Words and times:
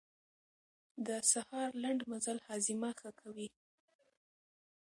د 1.07 1.09
سهار 1.31 1.69
لنډ 1.83 1.99
مزل 2.11 2.37
هاضمه 2.47 2.91
ښه 2.99 3.11
کوي. 3.21 3.47